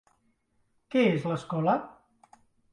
[0.95, 1.79] Què és l'escola?